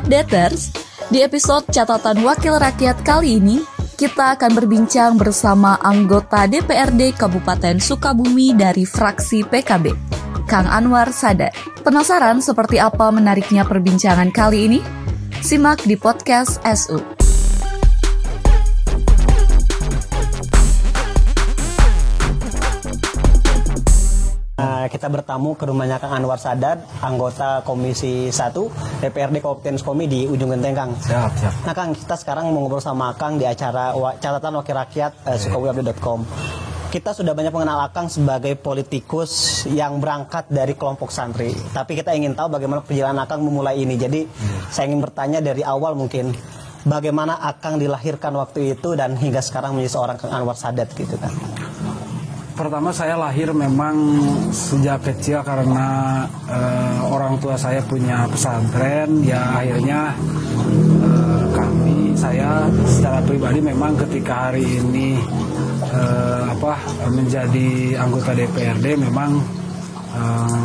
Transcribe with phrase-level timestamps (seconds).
[0.00, 0.72] Updaters,
[1.12, 3.60] di episode catatan Wakil Rakyat kali ini,
[4.00, 9.92] kita akan berbincang bersama anggota DPRD Kabupaten Sukabumi dari fraksi PKB,
[10.48, 11.52] Kang Anwar Sadar.
[11.84, 14.80] Penasaran seperti apa menariknya perbincangan kali ini?
[15.44, 17.19] Simak di podcast SU.
[24.90, 28.50] Kita bertamu ke rumahnya Kang Anwar Sadad, anggota Komisi 1
[28.98, 30.90] DPRD Kabupaten Sukomi di Ujung Genteng, Kang.
[30.98, 31.52] Siap, siap.
[31.62, 36.26] Nah, Kang, kita sekarang mau ngobrol sama Kang di acara catatan wakil rakyat eh, sukawiupdate.com.
[36.90, 41.54] Kita sudah banyak mengenal Akang sebagai politikus yang berangkat dari kelompok santri.
[41.54, 43.94] Tapi kita ingin tahu bagaimana perjalanan Akang memulai ini.
[43.94, 44.26] Jadi,
[44.74, 46.34] saya ingin bertanya dari awal mungkin
[46.82, 51.30] bagaimana Akang dilahirkan waktu itu dan hingga sekarang menjadi seorang Kang Anwar Sadat gitu kan.
[52.60, 54.20] Pertama saya lahir memang
[54.52, 59.24] sejak kecil karena eh, orang tua saya punya pesantren.
[59.24, 60.12] Ya akhirnya
[60.68, 65.16] eh, kami saya secara pribadi memang ketika hari ini
[65.88, 66.76] eh, apa
[67.08, 69.40] menjadi anggota DPRD memang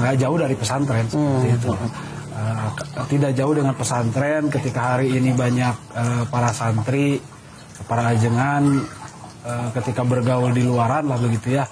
[0.03, 1.71] nggak jauh dari pesantren seperti itu.
[3.07, 5.95] Tidak jauh dengan pesantren ketika hari ini banyak
[6.27, 7.23] para santri,
[7.87, 8.83] para ajengan
[9.77, 11.69] ketika bergaul di luaran lah begitu ya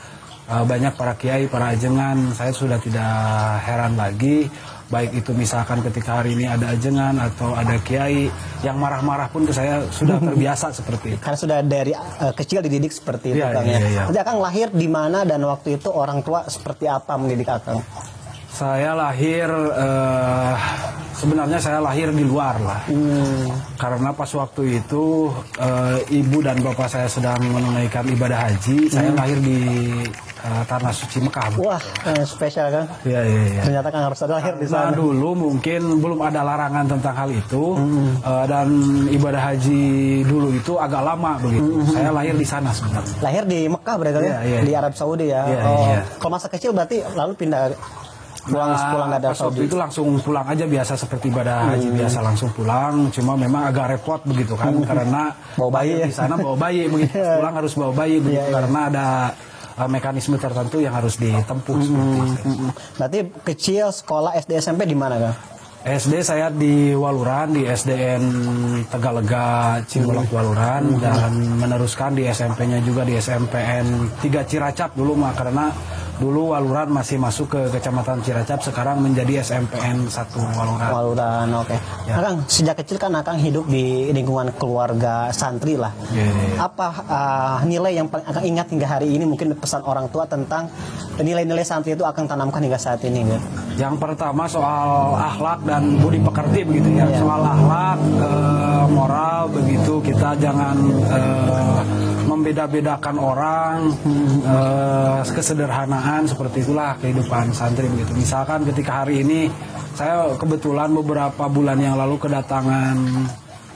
[0.48, 3.12] banyak para kiai, para ajengan saya sudah tidak
[3.64, 4.52] heran lagi
[4.94, 8.30] baik itu misalkan ketika hari ini ada ajengan atau ada kiai
[8.62, 11.22] yang marah-marah pun ke saya sudah terbiasa seperti itu.
[11.24, 13.90] Karena sudah dari eh, kecil dididik seperti itu Iya, Kang iya, ya.
[13.90, 14.04] iya.
[14.06, 17.82] Nanti Akang lahir di mana dan waktu itu orang tua seperti apa mendidik Akang?
[18.54, 20.54] Saya lahir eh,
[21.12, 22.86] sebenarnya saya lahir di luar lah.
[23.76, 29.42] Karena pas waktu itu eh, ibu dan bapak saya sedang menunaikan ibadah haji, saya lahir
[29.42, 29.58] di
[30.46, 31.58] eh, tanah suci Mekah.
[31.58, 32.86] Wah, eh, spesial kan?
[33.02, 33.62] Iya iya iya.
[33.66, 34.94] Ternyata Kang harus ada lahir di Nah sana.
[34.94, 37.64] dulu mungkin belum ada larangan tentang hal itu
[38.22, 38.68] eh, dan
[39.10, 39.84] ibadah haji
[40.30, 41.82] dulu itu agak lama begitu.
[41.90, 43.18] Saya lahir di sana sebenarnya.
[43.18, 44.42] Lahir di Mekah berarti Iya, ya?
[44.46, 44.60] iya.
[44.62, 45.42] di Arab Saudi ya.
[45.42, 46.02] Iya, oh, iya.
[46.22, 47.74] kalau masa kecil berarti lalu pindah
[48.44, 49.60] pulang Nah, pulang pas waktu Saudi.
[49.64, 53.08] itu langsung pulang aja biasa seperti ibadah haji biasa langsung pulang.
[53.10, 56.06] Cuma memang agak repot begitu kan karena Bawa bayi ya.
[56.06, 58.54] di sana bawa bayi begitu pulang harus bawa bayi begitu Iya, iya.
[58.54, 59.06] karena ada
[59.76, 62.42] uh, mekanisme tertentu yang harus ditempuh seperti itu.
[62.44, 62.70] Mm-mm.
[62.96, 65.36] Berarti kecil sekolah SD SMP di mana Kang?
[65.84, 68.24] SD saya di Waluran di SDN
[68.88, 75.76] Tegalega Cimolok Waluran dan meneruskan di SMP-nya juga di SMPN 3 Ciracap dulu mah karena
[76.24, 80.88] dulu Waluran masih masuk ke Kecamatan Ciracap sekarang menjadi SMPN 1 Waluran.
[80.88, 81.76] Waluran, oke.
[82.08, 82.16] Ya.
[82.16, 85.92] Nah, Kang, sejak kecil kan Akang hidup di lingkungan keluarga santri lah.
[86.16, 86.58] Iya, iya, iya.
[86.64, 90.72] Apa uh, nilai yang paling Akang ingat hingga hari ini mungkin pesan orang tua tentang
[91.20, 93.63] nilai-nilai santri itu Akang tanamkan hingga saat ini gitu?
[93.74, 97.10] Yang pertama soal akhlak dan budi pekerti begitu ya.
[97.10, 97.18] Iya.
[97.18, 100.78] Soal akhlak, eh, moral begitu kita jangan
[101.10, 101.80] eh,
[102.30, 103.78] membeda-bedakan orang,
[104.46, 108.14] eh, kesederhanaan seperti itulah kehidupan santri begitu.
[108.14, 109.50] Misalkan ketika hari ini
[109.94, 112.98] saya kebetulan beberapa bulan yang lalu kedatangan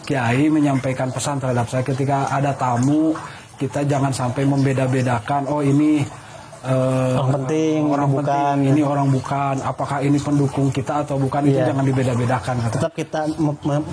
[0.07, 3.11] kiai menyampaikan pesan terhadap saya ketika ada tamu
[3.59, 6.05] kita jangan sampai membeda-bedakan oh ini
[6.63, 8.55] eh, Orang penting, orang ini penting, bukan.
[8.73, 11.69] ini orang bukan apakah ini pendukung kita atau bukan itu Iya.
[11.69, 13.19] jangan dibeda-bedakan Tetap kita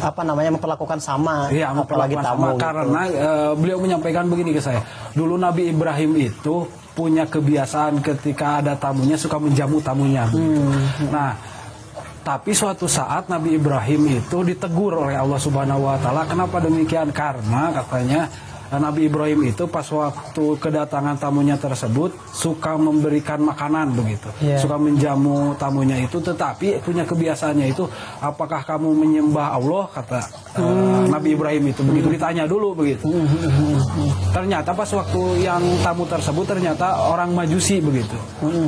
[0.01, 2.41] apa namanya memperlakukan sama, Iya, apalagi memperlakukan tamu.
[2.41, 2.61] sama gitu.
[2.61, 4.81] karena eh, beliau menyampaikan begini ke saya.
[5.13, 6.65] Dulu Nabi Ibrahim itu
[6.95, 10.31] punya kebiasaan ketika ada tamunya suka menjamu tamunya.
[10.31, 11.11] Hmm.
[11.11, 11.35] Nah,
[12.23, 16.25] tapi suatu saat Nabi Ibrahim itu ditegur oleh Allah Subhanahu wa taala.
[16.25, 17.11] Kenapa demikian?
[17.11, 18.31] Karena katanya
[18.77, 24.29] Nabi Ibrahim itu pas waktu kedatangan tamunya tersebut suka memberikan makanan begitu.
[24.39, 24.59] Iya.
[24.59, 27.85] Suka menjamu tamunya itu tetapi punya kebiasaannya itu
[28.19, 30.21] apakah kamu menyembah Allah kata
[30.55, 31.11] Hmm.
[31.11, 33.11] Nabi Ibrahim itu begitu ditanya dulu begitu.
[34.31, 38.15] Ternyata pas waktu yang tamu tersebut ternyata orang Majusi begitu.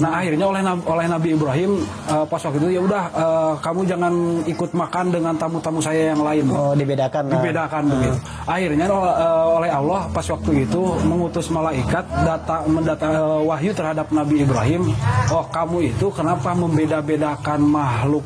[0.02, 1.78] Nah akhirnya oleh oleh Nabi Ibrahim
[2.10, 4.12] eh, pas waktu itu ya udah eh, kamu jangan
[4.44, 6.50] ikut makan dengan tamu-tamu saya yang lain.
[6.50, 7.30] Oh, dibedakan.
[7.30, 8.16] Dibedakan begitu.
[8.44, 14.06] Akhirnya ol- eh, oleh Allah pas waktu itu mengutus malaikat datang mendata eh, wahyu terhadap
[14.12, 14.93] Nabi Ibrahim.
[15.32, 18.25] Oh kamu itu kenapa membeda-bedakan makhluk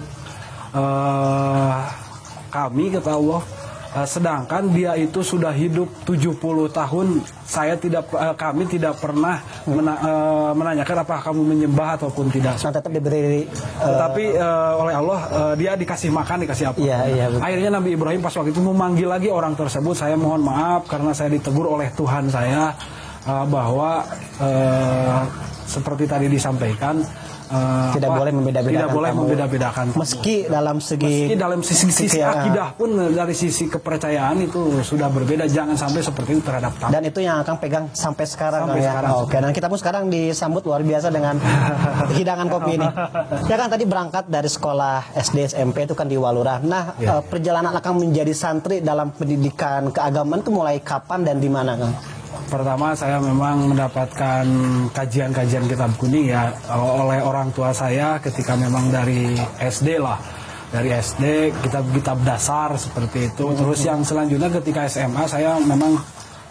[0.74, 1.78] eh,
[2.50, 3.42] kami kata Allah
[3.90, 6.38] sedangkan dia itu sudah hidup 70
[6.70, 7.06] tahun
[7.42, 12.70] saya tidak eh, kami tidak pernah mena- eh, menanyakan apakah kamu menyembah ataupun tidak Nah,
[12.70, 13.44] tetap diberi eh,
[13.80, 17.42] tetapi eh, oleh Allah eh, dia dikasih makan dikasih apa Iya, iya, betul.
[17.42, 21.28] akhirnya Nabi Ibrahim pas waktu itu memanggil lagi orang tersebut saya mohon maaf karena saya
[21.28, 22.70] ditegur oleh Tuhan saya
[23.26, 24.06] eh, bahwa
[24.38, 25.20] eh,
[25.66, 27.02] seperti tadi disampaikan
[27.50, 29.86] eh, Tidak boleh membeda-bedakan Tidak boleh membeda-bedakan.
[29.92, 32.30] Meski dalam segi Meski dalam sisi, sisi ya.
[32.32, 35.44] akidah pun dari sisi kepercayaan itu sudah berbeda.
[35.46, 36.90] Jangan sampai seperti itu terhadap tamu.
[36.90, 38.88] dan itu yang akan pegang sampai sekarang Sampai ya.
[38.88, 39.10] sekarang.
[39.20, 41.34] Oke, dan kita pun sekarang disambut luar biasa dengan
[42.16, 42.88] hidangan kopi ini.
[43.44, 46.58] Ya kan tadi berangkat dari sekolah SD SMP itu kan di Walura.
[46.60, 47.18] Nah, Ya.
[47.18, 49.50] eh, perjalanan akan menjadi santri dalam pendidikan
[49.88, 51.92] keagamaan itu mulai kapan dan di mana, Kang?
[52.50, 54.46] Pertama saya memang mendapatkan
[54.94, 60.18] kajian-kajian kitab kuning ya oleh orang tua saya ketika memang dari SD lah.
[60.70, 63.50] Dari SD kitab-kitab dasar seperti itu.
[63.58, 65.98] Terus yang selanjutnya ketika SMA saya memang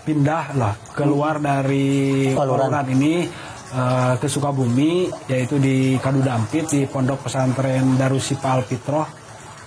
[0.03, 2.35] pindah lah keluar dari.
[2.35, 3.23] Waluran ini
[3.71, 9.07] eh, ke Sukabumi yaitu di Kadu Dampit di Pondok Pesantren Darussipa Alfitroh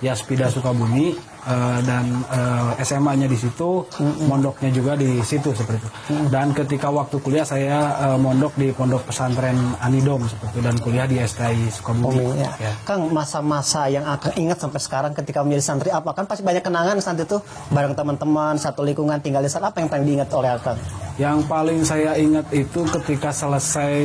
[0.05, 3.85] Yaspida Sukabumi eh, dan eh, SMA-nya di situ,
[4.27, 5.89] mondoknya juga di situ seperti itu.
[6.31, 11.05] Dan ketika waktu kuliah saya eh, mondok di Pondok Pesantren Anidom seperti itu dan kuliah
[11.07, 12.23] di STI Sukabumi.
[12.23, 12.51] Umi, ya.
[12.61, 12.73] Ya.
[12.87, 16.15] Kang, masa-masa yang akan ingat sampai sekarang ketika menjadi santri apa?
[16.15, 17.37] Kan pasti banyak kenangan santri itu
[17.71, 19.69] bareng teman-teman, satu lingkungan tinggal di sana.
[19.69, 20.79] Apa yang paling diingat oleh Akang?
[21.13, 23.95] Yang paling saya ingat itu ketika selesai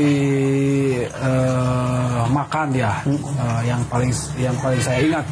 [1.08, 1.37] eh,
[2.58, 2.92] makan ya,
[3.38, 5.24] Eh, yang paling yang paling saya ingat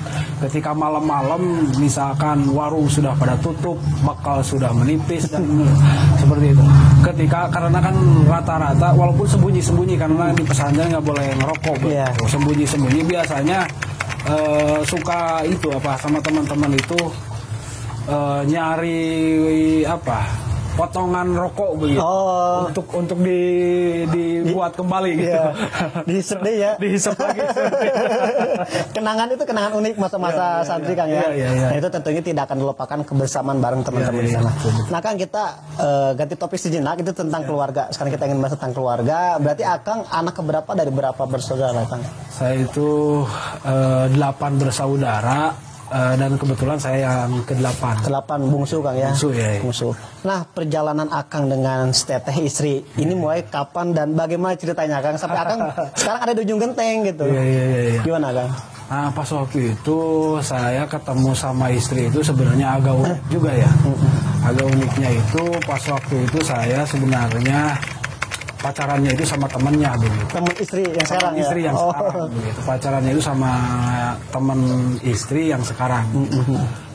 [0.47, 3.75] ketika malam-malam misalkan warung sudah pada tutup,
[4.07, 5.43] bakal sudah menipis dan
[6.15, 6.65] seperti itu.
[7.03, 7.97] Ketika karena kan
[8.31, 12.23] rata-rata walaupun sembunyi-sembunyi karena di pesantren nggak boleh ngerokok, begitu.
[12.31, 13.59] sembunyi-sembunyi biasanya
[14.31, 17.01] eh, suka itu apa sama teman-teman itu
[18.07, 19.03] eh, nyari
[19.83, 20.46] apa
[20.77, 22.69] potongan rokok begitu Oh.
[22.69, 23.41] untuk untuk di
[24.07, 25.45] dibuat kembali gitu Iya,
[26.05, 26.73] dihisap deh ya.
[26.83, 27.41] dihisap lagi
[28.97, 31.25] kenangan itu kenangan unik masa-masa santri Kang ya.
[31.27, 31.67] Iya, iya, iya.
[31.67, 34.51] Nah, itu tentunya tidak akan dilupakan kebersamaan bareng teman-teman di sana.
[34.89, 35.45] Nah, Kang kita
[35.77, 37.89] eh, ganti topik sejenak itu tentang keluarga.
[37.89, 39.19] Sekarang kita ingin bahas tentang keluarga.
[39.39, 42.03] Berarti Akang anak keberapa dari berapa bersaudara, Kang?
[42.29, 43.25] saya itu
[43.65, 45.57] eh, delapan bersaudara
[45.93, 49.11] eh, dan kebetulan saya yang ke delapan Delapan bungsu Kang ya.
[49.13, 49.61] Bungsu, iya, iya.
[49.63, 49.89] Bungsu.
[50.27, 55.17] Nah, perjalanan Akang dengan teteh istri ini mulai kapan dan bagaimana ceritanya Kang?
[55.19, 55.61] Sampai Akang
[55.99, 57.25] sekarang ada di ujung genteng gitu.
[57.27, 58.03] Iya, iya, iya, iya.
[58.03, 58.51] Gimana Kang?
[58.87, 59.99] Nah pas waktu itu
[60.47, 63.71] saya ketemu sama istri itu sebenarnya agak unik juga ya.
[64.47, 67.75] Agak uniknya itu pas waktu itu saya sebenarnya
[68.57, 70.25] pacarannya itu sama temennya begitu.
[70.29, 71.67] Teman istri yang sekarang Teman istri ya.
[71.67, 71.91] yang Oh.
[71.91, 72.59] sekarang begitu.
[72.63, 73.51] Pacarannya itu sama
[74.29, 74.59] teman
[75.03, 76.07] istri yang sekarang.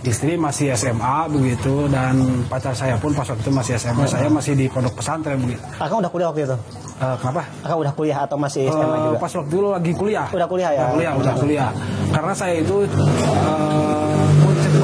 [0.02, 2.18] Istri masih SMA begitu dan
[2.50, 4.04] pacar saya pun pas waktu itu masih SMA.
[4.06, 5.62] Saya masih di pondok pesantren begitu.
[5.78, 6.58] Akang udah kuliah waktu itu?
[6.98, 7.46] Eh, kenapa?
[7.62, 9.18] Akang udah kuliah atau masih SMA Eh, juga?
[9.20, 10.26] pas waktu itu lagi kuliah.
[10.28, 10.82] Udah kuliah ya?
[10.82, 11.70] Udah kuliah, udah kuliah.
[12.12, 14.21] Karena saya itu kuncek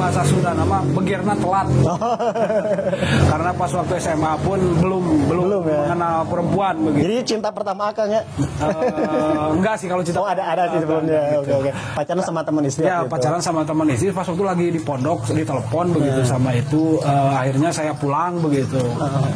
[0.08, 1.68] bahasa Sunda nama begirna telat.
[3.30, 5.78] Karena pas waktu SMA pun belum belum, Belum ya?
[5.84, 7.04] mengenal perempuan begitu.
[7.04, 8.24] Jadi cinta pertama Akang ya?
[8.40, 10.18] Eh, enggak sih kalau cerita.
[10.18, 11.20] Oh ada ada sih sebelumnya.
[11.36, 11.70] Oke oke.
[11.94, 12.82] Pacaran sama teman istri.
[12.82, 13.12] Ya waktu itu.
[13.12, 16.24] pacaran sama teman istri pas waktu lagi di pondok ditelepon begitu Ya.
[16.26, 18.80] sama itu eh, akhirnya saya pulang begitu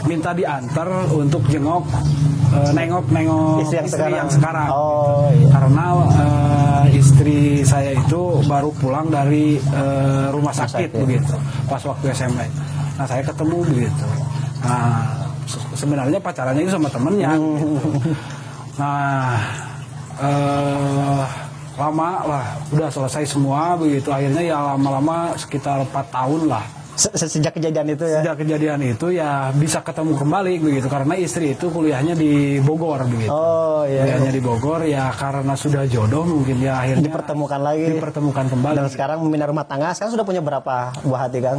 [0.02, 1.84] minta diantar untuk jengok
[2.50, 4.26] eh, nengok nengok Istri yang sekarang.
[4.30, 4.68] sekarang.
[4.72, 5.52] Oh iya.
[5.52, 5.84] karena
[6.16, 6.41] eh,
[7.02, 10.90] istri saya itu baru pulang dari eh, rumah sakit, sakit.
[10.96, 11.34] begitu
[11.66, 12.46] pas waktu SMA
[12.94, 14.06] nah saya ketemu begitu
[14.62, 15.02] nah
[15.44, 17.58] se- sebenarnya pacarannya itu sama temennya Hmm.
[17.58, 17.90] gitu.
[18.72, 19.34] nah
[20.16, 21.22] eh,
[21.72, 26.62] lama lah udah selesai semua begitu akhirnya ya lama-lama sekitar empat tahun lah
[27.02, 28.22] Se- se- Sejak kejadian itu ya.
[28.22, 33.26] sejak kejadian itu ya bisa ketemu kembali begitu karena istri itu kuliahnya di Bogor begitu
[33.26, 34.06] Oh iya.
[34.06, 37.90] kuliahnya di Bogor ya karena sudah jodoh mungkin ya akhirnya Dipertemukan lagi.
[37.90, 39.90] dipertemukan kembali Dan sekarang membina rumah tangga.
[39.90, 41.58] Sekarang sudah punya berapa buah hati Kang?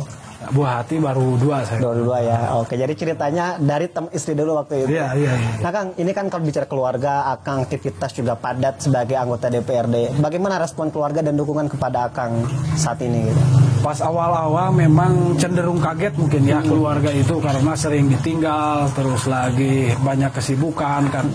[0.51, 2.37] Buah hati baru dua saya Dua-dua ya.
[2.59, 4.97] Oke, jadi ceritanya dari tem istri dulu waktu itu.
[4.97, 5.51] Iya, iya, iya.
[5.61, 10.19] Nah, Kang, ini kan kalau bicara keluarga, Akang aktivitas juga padat sebagai anggota DPRD.
[10.19, 12.43] Bagaimana respon keluarga dan dukungan kepada Akang
[12.75, 13.41] saat ini gitu?
[13.83, 20.31] pas awal-awal memang cenderung kaget mungkin ya keluarga itu karena sering ditinggal terus lagi banyak
[20.31, 21.27] kesibukan kan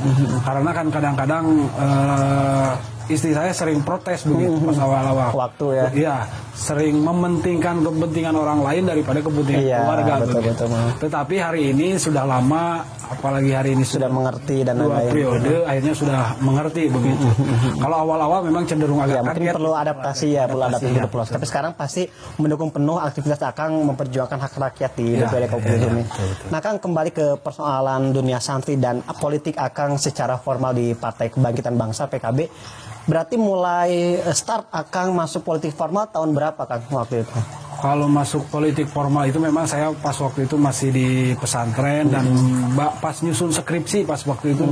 [0.48, 1.44] karena kan kadang-kadang
[1.76, 2.72] eh,
[3.08, 5.86] istri saya sering protes begitu pas awal-awal Waktu ya.
[5.90, 6.16] Iya,
[6.52, 10.12] sering mementingkan kepentingan orang lain daripada kepentingan Iya, keluarga.
[10.18, 10.48] betul, begitu.
[10.54, 10.88] betul, Mang.
[10.98, 12.62] Tetapi hari ini sudah lama,
[13.08, 15.08] apalagi hari ini Sudah sudah mengerti dan dua lain-lain.
[15.08, 17.26] periode, akhirnya sudah mengerti begitu.
[17.78, 19.54] Kalau awal-awal memang cenderung Ya, agak mungkin kaget.
[19.54, 22.02] perlu adaptasi ya, perlu adaptasi ya, hidup Tapi sekarang pasti
[22.36, 26.02] mendukung penuh aktivitas Akang memperjuangkan hak rakyat di Ya, ya, Kabupaten ya, ini.
[26.04, 26.48] betul, betul.
[26.48, 31.74] Nah, Kang kembali ke persoalan dunia santri dan politik Akang secara formal di Partai Kebangkitan
[31.74, 32.38] Bangsa PKB.
[33.08, 37.32] Berarti mulai eh, start Akang masuk politik formal tahun berapa Kang waktu itu?
[37.78, 42.26] Kalau masuk politik formal itu memang saya pas waktu itu masih di pesantren dan
[42.74, 44.66] ba- pas nyusun skripsi pas waktu itu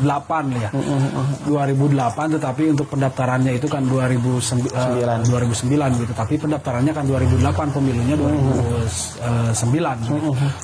[0.00, 0.70] 2008 ya.
[1.44, 6.12] 2008 tetapi untuk pendaftarannya itu kan 2009 eh, 2009 gitu.
[6.16, 9.60] Tapi pendaftarannya kan 2008 pemilunya 2009.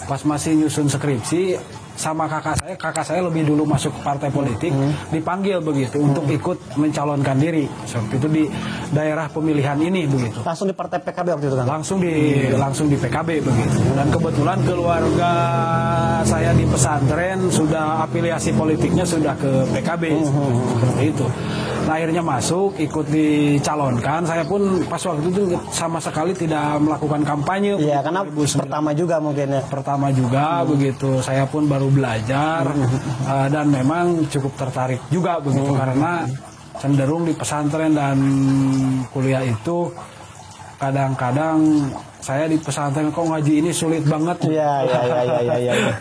[0.08, 1.60] Pas masih nyusun skripsi
[1.98, 4.70] sama kakak saya, kakak saya lebih dulu masuk ke partai politik,
[5.10, 7.66] dipanggil begitu untuk ikut mencalonkan diri.
[7.66, 8.44] Waktu itu di
[8.94, 11.66] daerah pemilihan ini begitu Langsung di partai PKB waktu itu kan?
[11.66, 12.14] langsung di
[12.54, 15.30] langsung di PKB begitu dan kebetulan keluarga
[16.24, 21.26] saya di pesantren sudah afiliasi politiknya sudah ke PKB seperti itu.
[21.88, 24.20] Nah, akhirnya masuk ikut dicalonkan.
[24.28, 27.80] Saya pun pas waktu itu sama sekali tidak melakukan kampanye.
[27.80, 29.62] Iya, karena 2009 pertama juga mungkin ya.
[29.64, 31.24] pertama juga begitu.
[31.24, 32.68] Saya pun baru belajar.
[33.24, 35.72] Eh, dan memang cukup tertarik juga begitu.
[35.72, 36.28] Karena
[36.76, 38.18] cenderung di pesantren dan
[39.08, 39.88] kuliah itu
[40.76, 41.88] kadang-kadang
[42.28, 45.92] saya di pesantren kok ngaji ini sulit banget Iya, iya, iya, iya, iya, iya.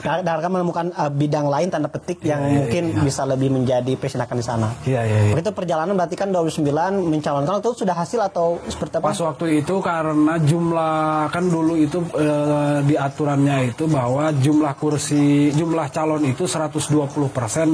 [0.00, 4.24] Nah, dan akan menemukan uh, bidang lain tanda petik yang mungkin bisa lebih menjadi passion
[4.24, 4.68] akan di sana.
[4.88, 5.32] iya iya iya.
[5.36, 6.64] Begitu perjalanan berarti kan 2009
[7.12, 9.12] mencalonkan itu sudah hasil atau seperti apa?
[9.12, 15.52] Pas waktu itu karena jumlah kan dulu itu eh, di aturannya itu bahwa jumlah kursi
[15.52, 16.80] jumlah calon itu 120%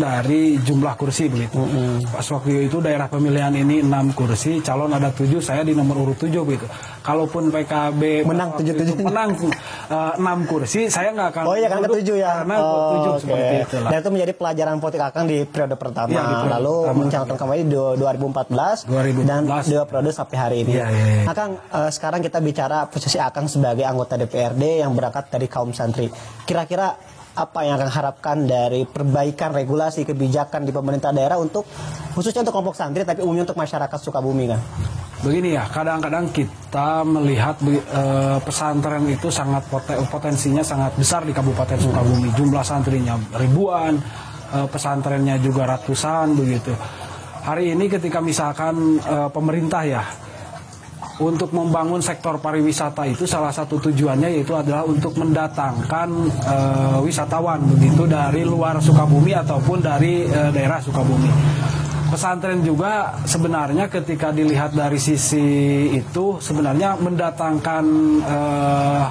[0.03, 1.63] dari jumlah kursi begitu.
[2.11, 6.19] Pas waktu itu daerah pemilihan ini 6 kursi, calon ada 7, saya di nomor urut
[6.19, 6.67] 7 begitu.
[7.05, 8.81] Kalaupun PKB Menang 7-7.
[8.89, 12.41] itu menang eh, 6 kursi, saya nggak akan Oh iya kan ketujuh ya.
[12.41, 13.21] Karena Oh, ketujuh oke.
[13.21, 13.91] seperti itu lah.
[13.93, 16.09] Dan itu menjadi pelajaran politik Akang di periode pertama.
[16.09, 16.99] Iya, di periode Lalu pertama.
[16.99, 19.29] mencalonkan kembali di 2014, 2014.
[19.29, 20.73] dan dua periode sampai hari ini.
[20.73, 21.23] Iya, iya, iya.
[21.29, 26.09] Akang eh, sekarang kita bicara posisi Akang sebagai anggota DPRD yang berangkat dari kaum santri.
[26.43, 26.97] Kira-kira
[27.35, 31.67] apa yang akan harapkan dari perbaikan regulasi kebijakan di pemerintah daerah untuk
[32.15, 34.63] khususnya untuk kelompok santri tapi umumnya untuk masyarakat Sukabumi kan?
[35.25, 41.81] Begini ya, kadang-kadang kita melihat eh, pesantren itu sangat poten- potensinya sangat besar di Kabupaten
[41.81, 42.29] Sukabumi.
[42.37, 43.97] Jumlah santrinya ribuan,
[44.53, 46.77] eh, pesantrennya juga ratusan begitu.
[47.41, 50.05] Hari ini ketika misalkan eh, pemerintah ya
[51.25, 58.05] untuk membangun sektor pariwisata itu salah satu tujuannya yaitu adalah untuk mendatangkan eh, wisatawan begitu
[58.05, 61.33] dari luar Sukabumi ataupun dari eh, daerah Sukabumi.
[62.15, 62.93] Pesantren juga
[63.27, 65.43] sebenarnya ketika dilihat dari sisi
[65.91, 67.85] itu sebenarnya mendatangkan
[68.23, 69.05] eh,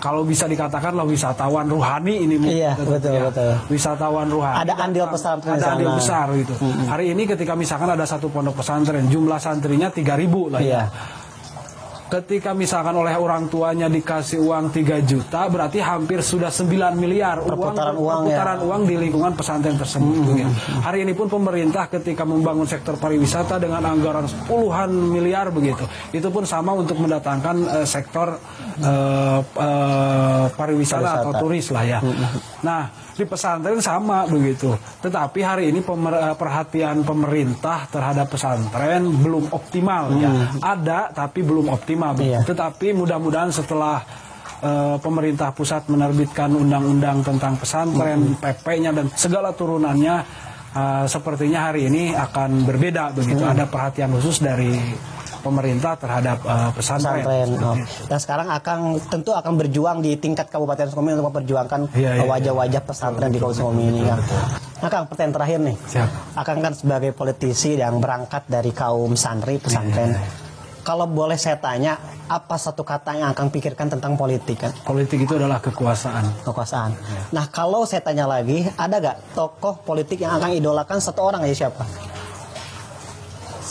[0.00, 3.22] kalau bisa dikatakan lah wisatawan ruhani ini mungkin Iya, betul, ya.
[3.28, 3.52] betul.
[3.68, 6.56] wisatawan ruhani Ada andil pesantren ada andil besar gitu
[6.88, 10.08] hari ini ketika misalkan ada satu pondok pesantren jumlah santrinya 3000
[10.48, 10.82] lah ya Iya.
[12.10, 17.94] Ketika misalkan oleh orang tuanya dikasih uang 3 juta berarti hampir sudah 9 miliar Perputaran
[17.94, 18.64] uang, perputaran ya.
[18.66, 20.50] uang di lingkungan pesantren tersebut begitu.
[20.82, 26.42] hari ini pun pemerintah ketika membangun sektor pariwisata dengan anggaran puluhan miliar begitu itu pun
[26.42, 28.34] sama untuk mendatangkan eh, sektor
[28.82, 31.40] eh, eh, pariwisata, atau Pariwisata.
[31.40, 31.98] turis lah ya
[32.60, 32.82] nah
[33.20, 34.72] di pesantren sama begitu.
[35.04, 40.32] Tetapi hari ini pemer- eh, perhatian pemerintah terhadap pesantren belum optimal ya.
[40.56, 42.16] Ada tapi belum optimal.
[42.16, 42.40] Iya.
[42.42, 44.00] tetapi mudah-mudahan setelah
[44.60, 50.14] eh, pemerintah pusat menerbitkan undang-undang tentang pesantren PP-nya dan segala turunannya
[50.72, 53.44] eh, sepertinya hari ini akan berbeda begitu.
[53.44, 54.72] Ada perhatian khusus dari
[55.40, 57.48] pemerintah terhadap eh, pesantren, pesantren.
[57.58, 57.76] Oh.
[58.06, 58.78] Dan sekarang akan
[59.08, 63.58] tentu akan berjuang di tingkat Kabupaten Sukabumi untuk memperjuangkan Iya, iya, wajah-wajah pesantren di Kabupaten
[63.58, 64.18] Sukabumi ini kan.
[64.80, 65.76] Nah, Kang, pertanyaan terakhir nih.
[65.76, 66.08] Siap.
[66.36, 70.16] Akang kan sebagai politisi yang berangkat dari kaum santri pesantren.
[70.16, 70.48] Iya,
[70.80, 74.72] Kalau boleh saya tanya, apa satu kata yang akan pikirkan tentang politik kan?
[74.80, 76.96] politik itu adalah kekuasaan Kekuasaan.
[76.96, 77.20] Iya.
[77.36, 81.68] Nah, kalau saya tanya lagi, ada gak tokoh politik yang akan idolakan satu orang aja
[81.68, 81.84] siapa?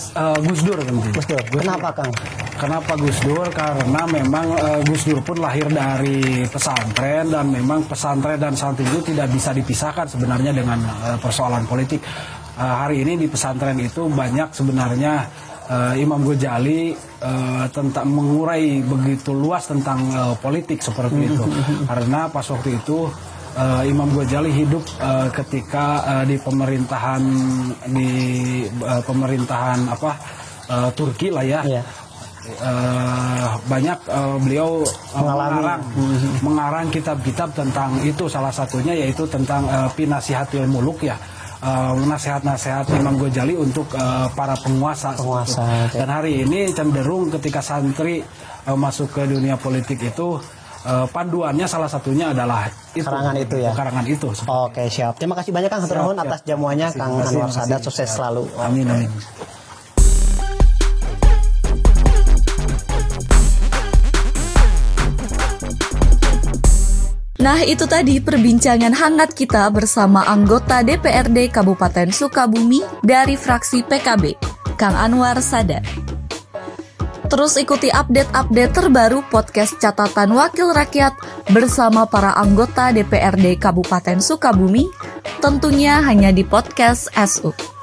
[0.10, 1.10] Eh, Gus Dur tentu.
[1.14, 1.42] Gus Dur.
[1.54, 2.12] Kenapa, Kang?
[2.58, 3.46] Kenapa Gus Dur?
[3.54, 9.14] Karena memang eh, Gus Dur pun lahir dari pesantren dan memang pesantren dan santri itu
[9.14, 12.02] tidak bisa dipisahkan sebenarnya dengan eh, persoalan politik.
[12.58, 15.14] Eh, hari ini di pesantren itu banyak sebenarnya
[15.70, 21.46] eh, Imam Ghazali eh, tentang mengurai begitu luas tentang eh, politik seperti itu.
[21.86, 23.06] Karena pas waktu itu
[23.56, 27.24] eh, Imam Ghazali hidup eh, ketika eh, di pemerintahan
[27.90, 28.10] di
[28.68, 30.12] eh, pemerintahan apa
[30.70, 31.62] eh, Turki lah ya.
[31.66, 31.84] Iya.
[32.50, 35.54] Eh, banyak eh, beliau eh, Mengalami.
[35.54, 35.82] mengarang
[36.42, 41.18] mengarang kitab-kitab tentang itu salah satunya yaitu tentang eh, Pinasihatil Muluk ya
[42.08, 45.60] nasihat-nasihat Imam Ghazali untuk eh, para penguasa Penguasa,
[45.92, 46.00] oke.
[46.00, 48.24] dan hari ini cenderung ketika santri
[48.64, 50.40] eh, masuk ke dunia politik itu
[50.86, 53.72] uh, panduannya salah satunya adalah itu, karangan itu ya?
[53.76, 54.28] Karangan itu.
[54.32, 55.20] Oke okay, siap.
[55.20, 57.82] Terima kasih banyak kang Hatur atas jamuannya kang Anwar Sadat.
[57.84, 58.18] sukses siap.
[58.20, 58.48] selalu.
[58.48, 58.66] Okay.
[58.68, 59.12] amin amin.
[67.40, 74.36] Nah, itu tadi perbincangan hangat kita bersama anggota DPRD Kabupaten Sukabumi dari fraksi PKB,
[74.76, 76.09] Kang Anwar Sadat.
[77.30, 81.14] Terus ikuti update-update terbaru podcast catatan Wakil Rakyat
[81.54, 84.90] bersama para anggota DPRD Kabupaten Sukabumi,
[85.38, 87.79] tentunya hanya di podcast SU.